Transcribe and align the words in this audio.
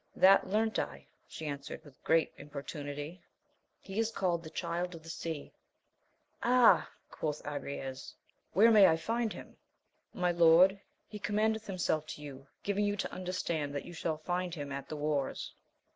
That 0.15 0.47
learnt 0.49 0.79
I, 0.79 1.05
she 1.27 1.45
answered, 1.45 1.85
with 1.85 2.01
great 2.03 2.31
importunity. 2.35 3.21
He 3.79 3.99
is 3.99 4.09
called 4.09 4.41
the 4.41 4.49
Ctild 4.49 4.95
of 4.95 5.03
the 5.03 5.11
Sea. 5.11 5.53
Ah 6.41 6.89
1 7.11 7.19
quoth 7.19 7.43
Agrayes, 7.43 8.15
where 8.53 8.71
may 8.71 8.87
I 8.87 8.97
find 8.97 9.31
him 9.31 9.55
1— 10.13 10.33
^My 10.33 10.35
lord, 10.39 10.81
he 11.07 11.19
commendeth 11.19 11.67
himself 11.67 12.07
to 12.15 12.23
you, 12.23 12.47
giving 12.63 12.83
you 12.83 12.95
to 12.95 13.13
understand 13.13 13.75
that 13.75 13.85
you 13.85 13.93
shall 13.93 14.17
find 14.17 14.55
him 14.55 14.71
at 14.71 14.89
the 14.89 14.97
wars. 14.97 15.53